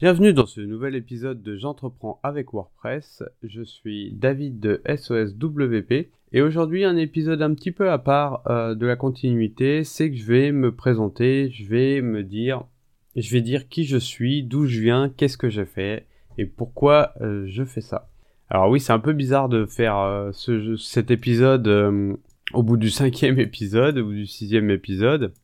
[0.00, 3.22] Bienvenue dans ce nouvel épisode de J'entreprends avec WordPress.
[3.42, 8.74] Je suis David de SOSWP et aujourd'hui un épisode un petit peu à part euh,
[8.74, 12.64] de la continuité, c'est que je vais me présenter, je vais me dire,
[13.14, 16.06] je vais dire qui je suis, d'où je viens, qu'est-ce que j'ai fait
[16.38, 18.08] et pourquoi euh, je fais ça.
[18.48, 22.16] Alors oui, c'est un peu bizarre de faire euh, ce, cet épisode
[22.54, 25.34] au bout du cinquième épisode ou du sixième épisode.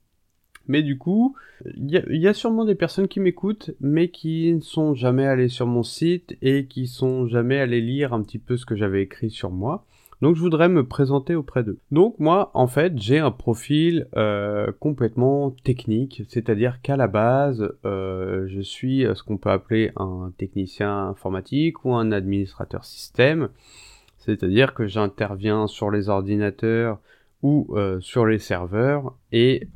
[0.69, 1.37] Mais du coup,
[1.77, 5.67] il y, a sûrement des personnes qui m'écoutent, mais qui ne sont jamais allées sur
[5.67, 9.31] mon site et qui sont jamais allées lire un petit peu ce que j'avais écrit
[9.31, 9.85] sur moi.
[10.23, 11.79] Donc je voudrais me présenter auprès d'eux.
[11.91, 18.47] Donc moi, en fait, j'ai un profil euh, complètement technique, c'est-à-dire qu'à la base, euh,
[18.49, 23.51] je suis ce qu'on peut appeler un technicien informatique ou un administrateur système,
[24.17, 26.99] c'est-à-dire que j'interviens sur les ordinateurs
[27.43, 29.69] ou euh, sur les serveurs et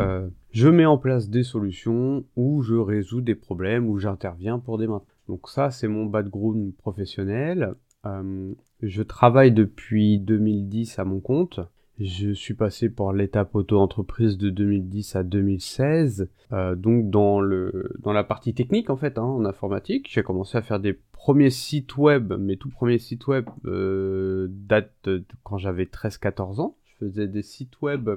[0.52, 4.86] je mets en place des solutions ou je résous des problèmes ou j'interviens pour des
[4.86, 5.02] mains.
[5.28, 7.74] Donc ça, c'est mon background professionnel.
[8.04, 11.60] Euh, je travaille depuis 2010 à mon compte.
[12.00, 18.14] Je suis passé par l'étape auto-entreprise de 2010 à 2016, euh, donc dans le dans
[18.14, 20.08] la partie technique en fait, hein, en informatique.
[20.10, 25.10] J'ai commencé à faire des premiers sites web, mes tout premiers sites web euh, datent
[25.42, 26.76] quand j'avais 13-14 ans.
[26.86, 28.08] Je faisais des sites web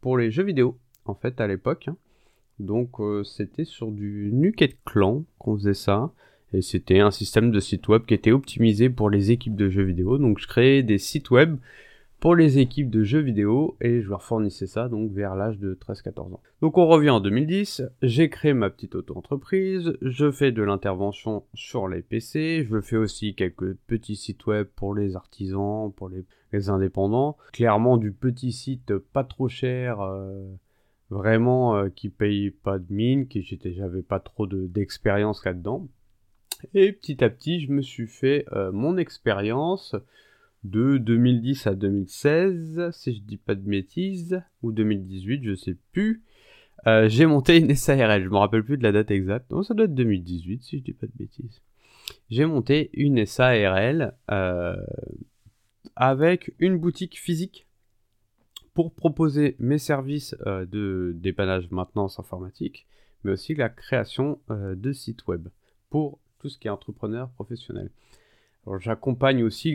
[0.00, 0.78] pour les jeux vidéo
[1.10, 1.88] en fait à l'époque.
[1.88, 1.96] Hein.
[2.58, 6.12] Donc euh, c'était sur du Nuket Clan qu'on faisait ça.
[6.52, 9.82] Et c'était un système de site web qui était optimisé pour les équipes de jeux
[9.82, 10.18] vidéo.
[10.18, 11.58] Donc je créais des sites web
[12.20, 15.74] pour les équipes de jeux vidéo et je leur fournissais ça donc vers l'âge de
[15.74, 16.40] 13-14 ans.
[16.62, 21.88] Donc on revient en 2010, j'ai créé ma petite auto-entreprise, je fais de l'intervention sur
[21.88, 26.24] les PC, je fais aussi quelques petits sites web pour les artisans, pour les,
[26.70, 27.36] indépendants.
[27.52, 30.00] Clairement du petit site pas trop cher.
[30.00, 30.42] Euh,
[31.10, 35.88] vraiment euh, qui paye pas de mine, qui j'avais pas trop d'expérience là-dedans.
[36.74, 39.94] Et petit à petit, je me suis fait euh, mon expérience
[40.64, 46.22] de 2010 à 2016, si je dis pas de bêtises, ou 2018, je sais plus.
[46.86, 49.50] Euh, j'ai monté une SARL, je me rappelle plus de la date exacte.
[49.50, 51.60] Non, ça doit être 2018, si je dis pas de bêtises.
[52.30, 54.14] J'ai monté une SARL
[55.94, 57.65] avec une boutique physique
[58.76, 62.86] pour proposer mes services euh, de dépannage maintenance informatique,
[63.24, 65.48] mais aussi la création euh, de sites web
[65.88, 67.90] pour tout ce qui est entrepreneur professionnel.
[68.80, 69.72] J'accompagne aussi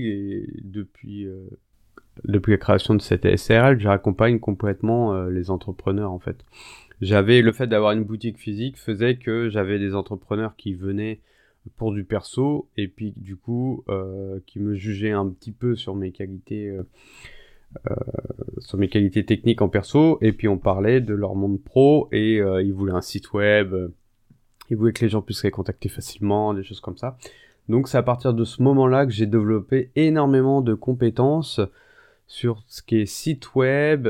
[0.62, 1.50] depuis euh,
[2.26, 6.46] depuis la création de cette SRL, j'accompagne complètement les entrepreneurs en fait.
[7.00, 11.22] J'avais le fait d'avoir une boutique physique faisait que j'avais des entrepreneurs qui venaient
[11.78, 13.86] pour du perso et puis du coup
[14.46, 16.78] qui me jugeaient un petit peu sur mes qualités
[18.62, 22.40] sur mes qualités techniques en perso, et puis on parlait de leur monde pro, et
[22.40, 23.90] euh, ils voulaient un site web, euh,
[24.70, 27.18] ils voulaient que les gens puissent les contacter facilement, des choses comme ça.
[27.70, 31.60] Donc c'est à partir de ce moment-là que j'ai développé énormément de compétences
[32.28, 34.08] sur ce qui est site web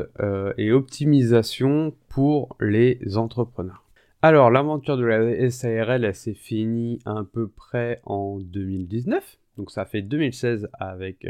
[0.56, 3.84] et optimisation pour les entrepreneurs.
[4.22, 9.38] Alors l'aventure de la SARL, elle s'est finie à peu près en 2019.
[9.58, 11.26] Donc ça fait 2016 avec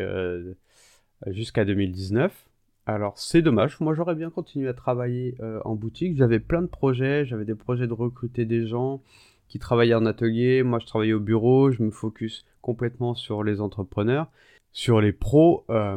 [1.26, 2.46] jusqu'à 2019.
[2.84, 6.66] Alors c'est dommage, moi j'aurais bien continué à travailler euh, en boutique, j'avais plein de
[6.66, 9.00] projets, j'avais des projets de recruter des gens
[9.46, 13.60] qui travaillaient en atelier, moi je travaillais au bureau, je me focus complètement sur les
[13.60, 14.26] entrepreneurs,
[14.72, 15.96] sur les pros, euh,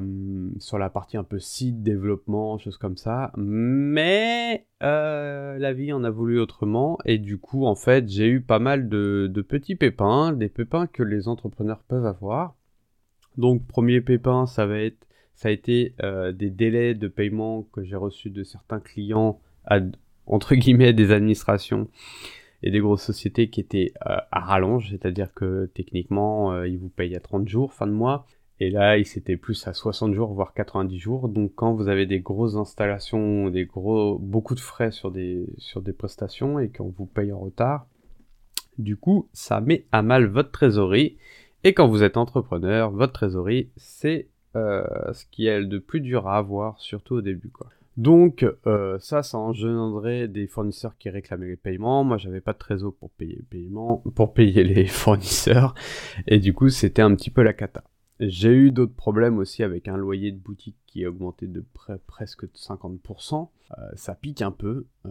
[0.59, 6.03] sur la partie un peu site, développement, choses comme ça, mais euh, la vie en
[6.03, 6.99] a voulu autrement.
[7.05, 10.85] Et du coup en fait j'ai eu pas mal de, de petits pépins, des pépins
[10.85, 12.53] que les entrepreneurs peuvent avoir.
[13.37, 15.04] Donc premier pépin ça va être
[15.35, 19.39] ça a été euh, des délais de paiement que j'ai reçus de certains clients,
[20.25, 21.87] entre guillemets des administrations
[22.63, 26.89] et des grosses sociétés qui étaient euh, à rallonge, c'est-à-dire que techniquement euh, ils vous
[26.89, 28.25] payent à 30 jours fin de mois,
[28.61, 31.27] et là ils s'étaient plus à 60 jours voire 90 jours.
[31.27, 35.81] Donc quand vous avez des grosses installations, des gros beaucoup de frais sur des sur
[35.81, 37.87] des prestations et qu'on vous paye en retard,
[38.77, 41.17] du coup ça met à mal votre trésorerie.
[41.65, 46.37] Et quand vous êtes entrepreneur, votre trésorerie, c'est ce qui est de plus dur à
[46.37, 47.49] avoir, surtout au début.
[47.49, 47.67] Quoi.
[47.97, 52.03] Donc euh, ça, ça engendrait des fournisseurs qui réclamaient les paiements.
[52.03, 55.75] Moi, j'avais pas de trésor pour payer les paiements, pour payer les fournisseurs,
[56.27, 57.83] et du coup, c'était un petit peu la cata.
[58.21, 61.99] J'ai eu d'autres problèmes aussi avec un loyer de boutique qui a augmenté de près,
[62.07, 63.49] presque de 50%.
[63.71, 64.85] Euh, ça pique un peu.
[65.05, 65.09] Euh,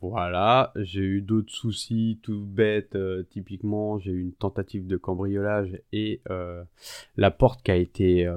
[0.00, 2.96] voilà, j'ai eu d'autres soucis tout bêtes.
[2.96, 6.20] Euh, typiquement, j'ai eu une tentative de cambriolage et
[7.16, 8.30] la porte qui a été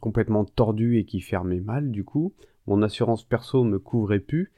[0.00, 2.34] complètement tordue et qui fermait mal du coup.
[2.66, 4.52] Mon assurance perso me couvrait plus.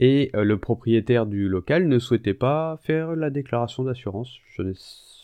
[0.00, 4.38] Et le propriétaire du local ne souhaitait pas faire la déclaration d'assurance.
[4.48, 4.74] Je n'ai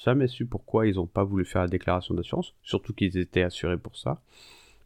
[0.05, 3.79] jamais su pourquoi ils n'ont pas voulu faire la déclaration d'assurance, surtout qu'ils étaient assurés
[3.79, 4.23] pour ça.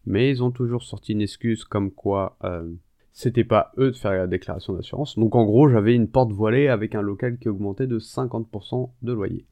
[0.06, 2.70] Mais ils ont toujours sorti une excuse comme quoi euh,
[3.12, 5.18] c'était pas eux de faire la déclaration d'assurance.
[5.18, 9.12] Donc en gros, j'avais une porte voilée avec un local qui augmentait de 50% de
[9.12, 9.46] loyer.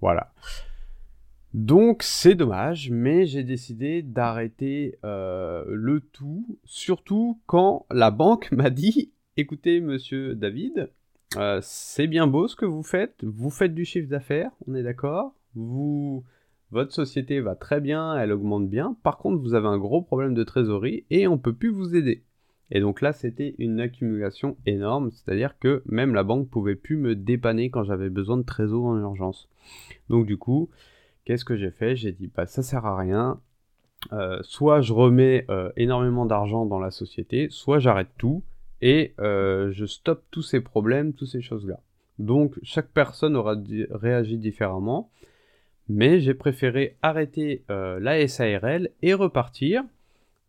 [0.00, 0.32] Voilà.
[1.54, 8.70] Donc c'est dommage, mais j'ai décidé d'arrêter euh, le tout, surtout quand la banque m'a
[8.70, 10.90] dit, écoutez monsieur David,
[11.36, 14.82] euh, c'est bien beau ce que vous faites, vous faites du chiffre d'affaires, on est
[14.82, 16.24] d'accord, vous...
[16.72, 20.34] Votre société va très bien, elle augmente bien, par contre vous avez un gros problème
[20.34, 22.24] de trésorerie et on peut plus vous aider.
[22.70, 27.14] Et donc là, c'était une accumulation énorme, c'est-à-dire que même la banque pouvait plus me
[27.14, 29.48] dépanner quand j'avais besoin de trésor en urgence.
[30.08, 30.68] Donc du coup,
[31.24, 31.94] qu'est-ce que j'ai fait?
[31.94, 33.40] J'ai dit, bah ça sert à rien.
[34.12, 38.42] Euh, soit je remets euh, énormément d'argent dans la société, soit j'arrête tout
[38.80, 41.80] et euh, je stoppe tous ces problèmes, toutes ces choses-là.
[42.18, 43.56] Donc chaque personne aura
[43.90, 45.10] réagi différemment,
[45.88, 49.84] mais j'ai préféré arrêter la SARL et repartir.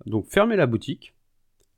[0.06, 1.14] Donc fermer la boutique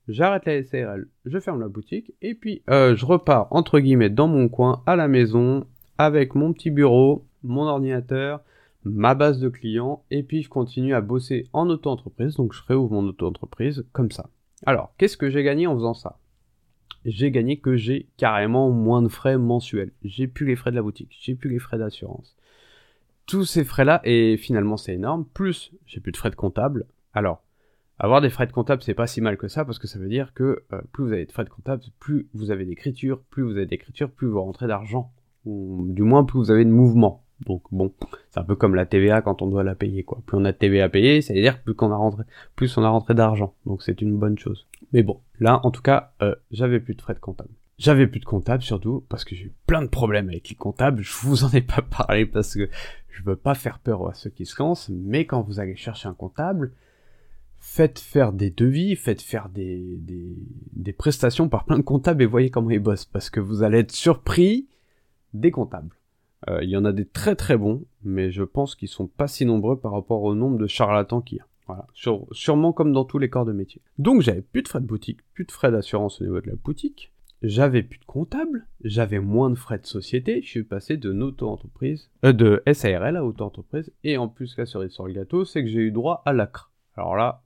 [0.10, 4.28] j'arrête la SARL, je ferme la boutique, et puis euh, je repars entre guillemets dans
[4.28, 5.66] mon coin, à la maison,
[5.98, 8.42] avec mon petit bureau, mon ordinateur,
[8.84, 12.94] ma base de clients, et puis je continue à bosser en auto-entreprise, donc je réouvre
[12.94, 14.30] mon auto-entreprise comme ça.
[14.66, 16.18] Alors, qu'est-ce que j'ai gagné en faisant ça?
[17.06, 19.92] J'ai gagné que j'ai carrément moins de frais mensuels.
[20.04, 22.36] J'ai plus les frais de la boutique, j'ai plus les frais d'assurance.
[23.26, 26.86] Tous ces frais-là, et finalement c'est énorme, plus j'ai plus de frais de comptable.
[27.14, 27.42] Alors,
[28.00, 30.08] avoir des frais de comptable, c'est pas si mal que ça, parce que ça veut
[30.08, 33.44] dire que euh, plus vous avez de frais de comptable, plus vous avez d'écriture, plus
[33.44, 35.12] vous avez d'écriture, plus vous rentrez d'argent.
[35.46, 37.24] Ou du moins, plus vous avez de mouvement.
[37.46, 37.92] Donc bon,
[38.32, 40.22] c'est un peu comme la TVA quand on doit la payer, quoi.
[40.26, 42.24] Plus on a de TVA à payer, ça veut dire plus qu'on a rentré,
[42.56, 43.54] plus on a rentré d'argent.
[43.66, 44.68] Donc c'est une bonne chose.
[44.94, 47.50] Mais bon, là, en tout cas, euh, j'avais plus de frais de comptable.
[47.78, 51.02] J'avais plus de comptable surtout parce que j'ai eu plein de problèmes avec les comptables.
[51.02, 52.70] Je vous en ai pas parlé parce que
[53.08, 54.90] je veux pas faire peur à ceux qui se lancent.
[54.90, 56.74] Mais quand vous allez chercher un comptable,
[57.60, 59.98] faites faire des devis, faites faire des,
[60.74, 63.80] des, prestations par plein de comptables et voyez comment ils bossent, parce que vous allez
[63.80, 64.68] être surpris
[65.34, 65.96] des comptables.
[66.50, 69.28] Euh, il y en a des très très bons, mais je pense qu'ils sont pas
[69.28, 71.46] si nombreux par rapport au nombre de charlatans qu'il y a.
[71.68, 71.86] Voilà,
[72.32, 73.82] sûrement comme dans tous les corps de métier.
[74.00, 76.56] Donc j'avais plus de frais de boutique, plus de frais d'assurance au niveau de la
[76.56, 77.14] boutique,
[77.44, 82.10] j'avais plus de comptable, j'avais moins de frais de société, je suis passé de auto-entreprise,
[82.26, 85.70] euh, de SARL à auto-entreprise, et en plus la cerise sur le gâteau, c'est que
[85.70, 86.72] j'ai eu droit à l'ACRE.
[86.98, 87.44] Alors là,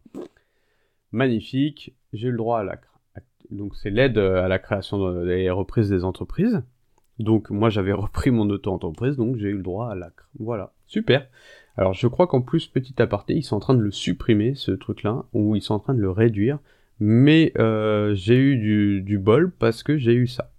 [1.12, 2.80] magnifique, j'ai eu le droit à la
[3.52, 6.64] donc c'est l'aide à la création des reprises des entreprises.
[7.24, 10.28] Donc moi j'avais repris mon auto-entreprise, donc j'ai eu le droit à l'ACRE.
[10.40, 11.28] Voilà, super.
[11.78, 14.72] Alors je crois qu'en plus, petit aparté, ils sont en train de le supprimer, ce
[14.72, 16.60] truc-là, ou ils sont en train de le réduire.
[17.00, 20.52] Mais euh, j'ai eu du, bol parce que j'ai eu ça.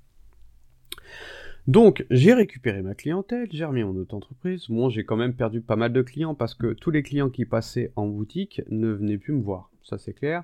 [1.66, 4.66] Donc j'ai récupéré ma clientèle, j'ai remis mon auto-entreprise.
[4.68, 7.44] Bon, j'ai quand même perdu pas mal de clients parce que tous les clients qui
[7.46, 10.42] passaient en boutique ne venaient plus me voir ça c'est clair.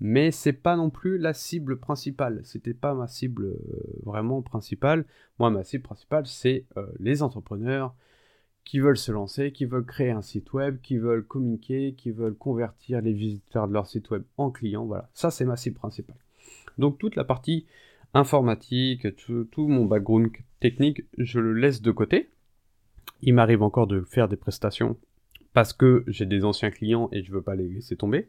[0.00, 2.40] Mais c'est pas non plus la cible principale.
[2.44, 5.06] C'était pas ma cible euh, vraiment principale.
[5.38, 7.94] Moi, ma cible principale, c'est euh, les entrepreneurs
[8.64, 12.34] qui veulent se lancer, qui veulent créer un site web, qui veulent communiquer, qui veulent
[12.34, 14.86] convertir les visiteurs de leur site web en clients.
[14.86, 16.16] Voilà, ça c'est ma cible principale.
[16.78, 17.66] Donc toute la partie
[18.14, 20.30] informatique, tout, tout mon background
[20.60, 22.30] technique, je le laisse de côté.
[23.22, 24.96] Il m'arrive encore de faire des prestations
[25.52, 28.28] parce que j'ai des anciens clients et je veux pas les laisser tomber.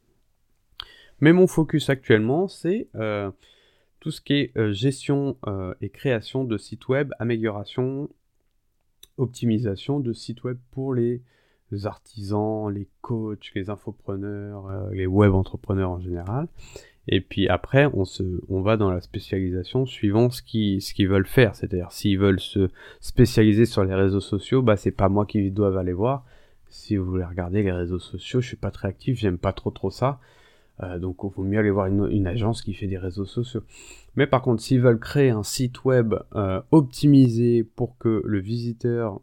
[1.22, 3.32] Mais mon focus actuellement, c'est euh,
[4.00, 8.10] tout ce qui est euh, gestion euh, et création de sites web, amélioration,
[9.18, 11.22] optimisation de sites web pour les
[11.84, 16.48] artisans, les coachs, les infopreneurs, les web entrepreneurs en général.
[17.08, 21.28] Et puis après, on, se, on va dans la spécialisation suivant ce qu'ils ce veulent
[21.28, 21.56] faire.
[21.56, 22.70] C'est-à-dire, s'ils veulent se
[23.00, 26.26] spécialiser sur les réseaux sociaux, bah c'est pas moi qui dois aller voir.
[26.68, 29.72] Si vous voulez regarder les réseaux sociaux, je suis pas très actif, j'aime pas trop
[29.72, 30.20] trop ça.
[30.84, 33.64] Euh, donc il vaut mieux aller voir une, agence qui fait des réseaux sociaux.
[34.16, 39.22] Mais par contre, s'ils veulent créer un site web euh, optimisé pour que le visiteur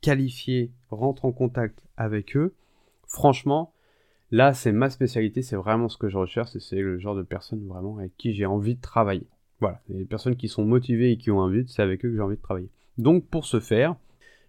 [0.00, 2.54] qualifié rentre en contact avec eux,
[3.06, 3.72] franchement,
[4.30, 7.22] là c'est ma spécialité, c'est vraiment ce que je recherche et c'est le genre de
[7.22, 9.26] personnes vraiment avec qui j'ai envie de travailler.
[9.60, 12.16] Voilà, les personnes qui sont motivées et qui ont un but, c'est avec eux que
[12.16, 12.70] j'ai envie de travailler.
[12.98, 13.96] Donc pour ce faire,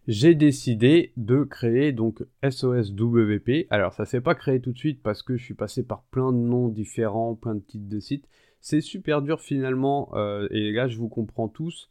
[0.07, 3.67] j'ai décidé de créer donc SOSWP.
[3.69, 6.31] Alors ça s'est pas créé tout de suite parce que je suis passé par plein
[6.31, 8.27] de noms différents, plein de titres de sites.
[8.60, 11.89] C'est super dur finalement, euh, et là je vous comprends tous,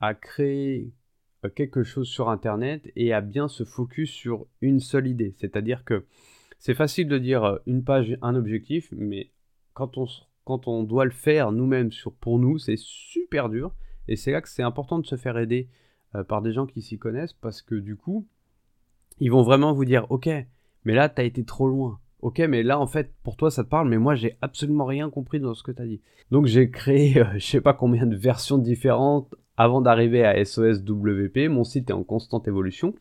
[0.00, 0.92] à créer
[1.44, 5.34] euh, quelque chose sur Internet et à bien se focus sur une seule idée.
[5.38, 6.04] C'est-à-dire que
[6.58, 9.30] c'est facile de dire euh, une page, un objectif, mais
[9.74, 10.06] quand on
[10.44, 11.90] quand on doit le faire nous-mêmes
[12.20, 13.72] pour nous, c'est super dur.
[14.08, 15.68] Et c'est là que c'est important de se faire aider
[16.28, 18.26] par des gens qui s'y connaissent parce que du coup,
[19.18, 20.28] ils vont vraiment vous dire Ok,
[20.84, 21.98] mais là, t'as été trop loin.
[22.20, 25.10] Ok, mais là, en fait, pour toi, ça te parle, mais moi, j'ai absolument rien
[25.10, 26.00] compris dans ce que t'as dit.
[26.30, 30.82] Donc, j'ai créé, euh, je sais pas combien de versions différentes avant d'arriver à SOS
[30.86, 31.48] WP.
[31.50, 32.94] Mon site est en constante évolution.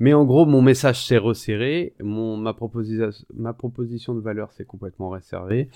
[0.00, 5.68] Mais en gros, mon message s'est resserré, ma, proposition de valeur s'est complètement resserrée,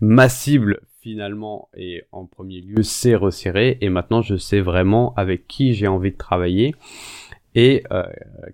[0.00, 5.48] ma cible finalement et en premier lieu s'est resserrée et maintenant je sais vraiment avec
[5.48, 6.74] qui j'ai envie de travailler
[7.54, 8.04] et euh,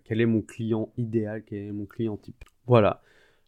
[0.04, 2.44] quel est mon client idéal, quel est mon client type.
[2.66, 3.02] Voilà.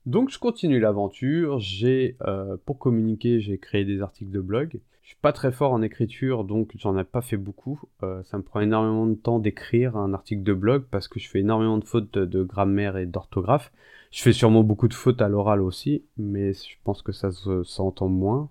[0.07, 1.61] Donc je continue l'aventure.
[1.85, 4.81] Euh, pour communiquer, j'ai créé des articles de blog.
[5.11, 7.81] Je suis pas très fort en écriture, donc j'en ai pas fait beaucoup.
[8.05, 11.29] Euh, ça me prend énormément de temps d'écrire un article de blog parce que je
[11.29, 13.73] fais énormément de fautes de, grammaire et d'orthographe.
[14.13, 17.31] Je fais sûrement beaucoup de fautes à l'oral aussi, mais je pense que ça
[17.65, 18.51] s'entend moins.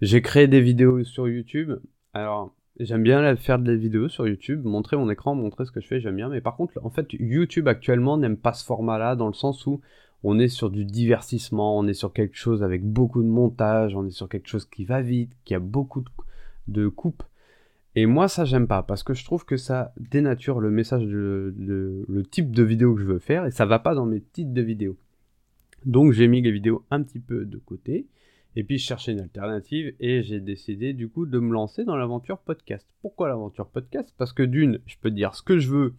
[0.00, 1.72] J'ai créé des vidéos sur YouTube.
[2.14, 5.86] Alors, j'aime bien faire des vidéos sur YouTube, montrer mon écran, montrer ce que je
[5.86, 6.30] fais, j'aime bien.
[6.30, 9.82] Mais par contre, en fait, YouTube actuellement n'aime pas ce format-là dans le sens où
[10.22, 14.06] on est sur du divertissement, on est sur quelque chose avec beaucoup de montage, on
[14.06, 16.04] est sur quelque chose qui va vite, qui a beaucoup
[16.68, 17.22] de, coupes.
[17.96, 22.04] Et moi, ça, j'aime pas, parce que je trouve que ça dénature le message, de,
[22.06, 24.52] le type de vidéo que je veux faire, et ça va pas dans mes titres
[24.52, 24.96] de vidéos.
[25.86, 28.06] Donc, j'ai mis les vidéos un petit peu de côté,
[28.56, 31.96] et puis je cherchais une alternative, et j'ai décidé, du coup, de me lancer dans
[31.96, 32.86] l'aventure podcast.
[33.00, 34.14] Pourquoi l'aventure podcast?
[34.18, 35.94] Parce que d'une, je peux dire ce que je veux,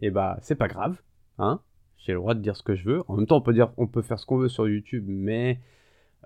[0.00, 1.00] et bah, c'est pas grave,
[1.38, 1.60] hein
[2.06, 3.02] j'ai le droit de dire ce que je veux.
[3.08, 5.58] En même temps, on peut dire, on peut faire ce qu'on veut sur YouTube, mais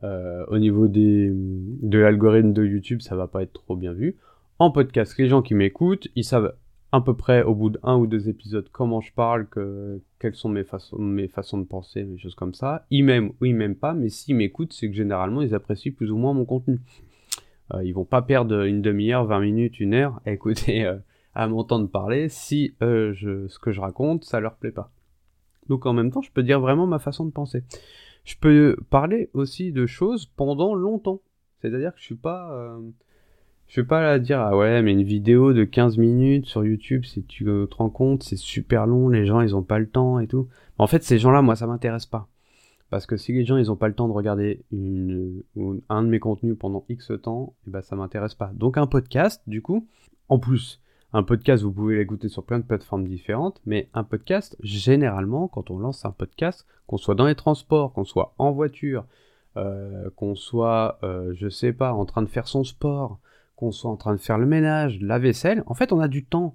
[0.02, 4.16] euh, au niveau des, de l'algorithme de YouTube, ça va pas être trop bien vu.
[4.58, 6.54] En podcast, les gens qui m'écoutent, ils savent
[6.92, 10.50] à peu près au bout d'un ou deux épisodes comment je parle, que, quelles sont
[10.50, 12.84] mes façons, mes façons de penser, des choses comme ça.
[12.90, 16.10] Ils m'aiment ou ils m'aiment pas, mais s'ils m'écoutent, c'est que généralement ils apprécient plus
[16.10, 16.78] ou moins mon contenu.
[17.72, 20.98] Euh, ils vont pas perdre une demi-heure, 20 minutes, une heure à écouter, euh,
[21.34, 24.90] à m'entendre parler si je, ce que je raconte, ça leur plaît pas.
[25.70, 27.62] Donc en même temps, je peux dire vraiment ma façon de penser.
[28.24, 31.22] Je peux parler aussi de choses pendant longtemps.
[31.62, 32.52] C'est-à-dire que je suis pas...
[32.52, 32.80] Euh,
[33.68, 37.04] je vais pas là dire, ah ouais, mais une vidéo de 15 minutes sur YouTube,
[37.04, 40.18] si tu te rends compte, c'est super long, les gens, ils ont pas le temps
[40.18, 40.48] et tout.
[40.76, 42.26] En fait, ces gens-là, moi, ça m'intéresse pas.
[42.90, 46.18] Parce que si les gens, ils ont pas le temps de regarder un de mes
[46.18, 48.50] contenus pendant X temps, et eh ben, ça m'intéresse pas.
[48.54, 49.86] Donc, un podcast, du coup,
[50.28, 50.80] en plus,
[51.12, 55.70] un podcast, vous pouvez l'écouter sur plein de plateformes différentes, mais un podcast, généralement, quand
[55.70, 59.04] on lance un podcast, qu'on soit dans les transports, qu'on soit en voiture,
[59.56, 63.18] euh, qu'on soit, euh, je sais pas, en train de faire son sport,
[63.56, 66.24] qu'on soit en train de faire le ménage, la vaisselle, en fait, on a du
[66.24, 66.54] temps.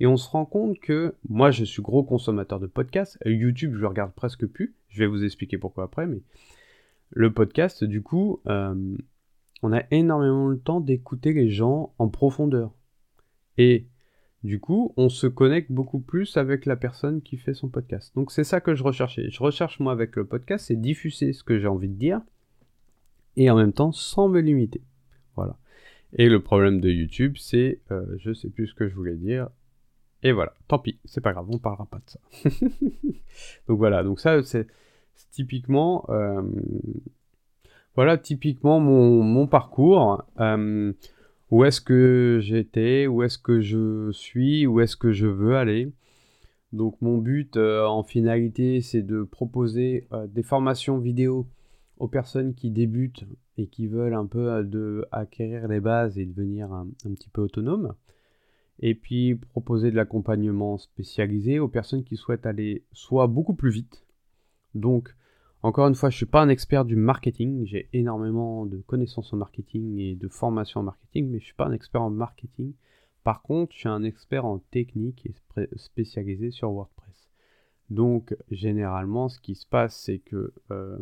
[0.00, 3.18] Et on se rend compte que moi, je suis gros consommateur de podcasts.
[3.24, 4.74] YouTube, je regarde presque plus.
[4.90, 6.20] Je vais vous expliquer pourquoi après, mais
[7.10, 8.96] le podcast, du coup, euh,
[9.62, 12.70] on a énormément le temps d'écouter les gens en profondeur.
[13.58, 13.86] Et
[14.44, 18.14] du coup, on se connecte beaucoup plus avec la personne qui fait son podcast.
[18.14, 19.30] Donc c'est ça que je recherchais.
[19.30, 22.20] Je recherche moi avec le podcast, c'est diffuser ce que j'ai envie de dire
[23.36, 24.82] et en même temps sans me limiter.
[25.34, 25.56] Voilà.
[26.12, 29.48] Et le problème de YouTube, c'est euh, je sais plus ce que je voulais dire.
[30.22, 32.20] Et voilà, tant pis, c'est pas grave, on parlera pas de ça.
[33.68, 34.66] donc voilà, donc ça c'est
[35.30, 36.42] typiquement euh,
[37.94, 40.24] voilà typiquement mon, mon parcours.
[40.40, 40.92] Euh,
[41.50, 45.92] où est-ce que j'étais, où est-ce que je suis, où est-ce que je veux aller?
[46.72, 51.46] Donc mon but euh, en finalité, c'est de proposer euh, des formations vidéo
[51.96, 53.24] aux personnes qui débutent
[53.56, 57.30] et qui veulent un peu euh, de acquérir les bases et devenir un, un petit
[57.30, 57.94] peu autonome.
[58.80, 64.06] Et puis proposer de l'accompagnement spécialisé aux personnes qui souhaitent aller soit beaucoup plus vite,
[64.74, 65.14] donc
[65.62, 67.66] encore une fois, je suis pas un expert du marketing.
[67.66, 71.66] J'ai énormément de connaissances en marketing et de formation en marketing, mais je suis pas
[71.66, 72.74] un expert en marketing.
[73.24, 75.34] Par contre, je suis un expert en technique et
[75.76, 77.28] spécialisé sur WordPress.
[77.90, 80.98] Donc, généralement, ce qui se passe, c'est que euh,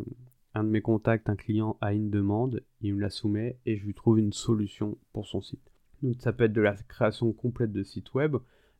[0.54, 3.84] un de mes contacts, un client a une demande, il me la soumet et je
[3.84, 5.70] lui trouve une solution pour son site.
[6.02, 8.36] Donc, ça peut être de la création complète de site web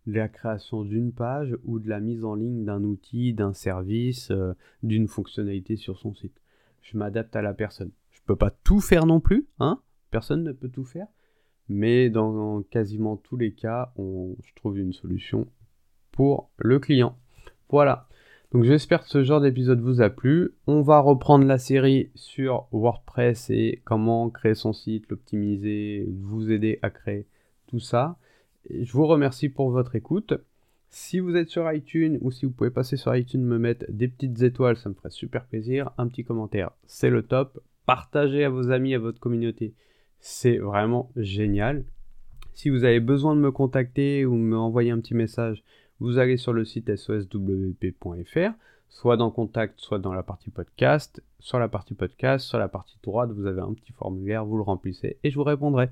[0.07, 4.55] la création d'une page ou de la mise en ligne d'un outil, d'un service, euh,
[4.83, 6.41] d'une fonctionnalité sur son site.
[6.83, 7.91] Je m'adapte à la personne.
[8.11, 11.09] Je peux pas tout faire non plus, hein Personne ne peut tout faire.
[11.69, 15.49] Mais dans quasiment tous les cas, je trouve une solution
[16.13, 17.19] pour le client.
[17.69, 18.09] Voilà.
[18.53, 20.55] Donc j'espère que ce genre d'épisode vous a plu.
[20.69, 26.79] On va reprendre la série sur WordPress et comment créer son site, l'optimiser, vous aider
[26.83, 27.27] à créer
[27.67, 28.17] tout ça.
[28.71, 30.35] Je vous remercie pour votre écoute.
[30.89, 34.09] Si vous êtes sur iTunes ou si vous pouvez passer sur iTunes me mettre des
[34.09, 35.91] petites étoiles, ça me ferait super plaisir.
[35.99, 37.63] Un petit commentaire, c'est le top.
[37.85, 39.75] partagez à vos amis, à votre communauté.
[40.19, 41.85] C'est vraiment génial.
[42.55, 45.63] Si vous avez besoin de me contacter ou me envoyer un petit message,
[46.01, 48.51] vous allez sur le site soswp.fr,
[48.89, 51.23] soit dans contact, soit dans la partie podcast.
[51.39, 54.63] Sur la partie podcast, sur la partie droite, vous avez un petit formulaire, vous le
[54.63, 55.91] remplissez et je vous répondrai.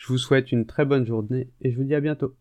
[0.00, 2.34] Je vous souhaite une très bonne journée et je vous dis à bientôt.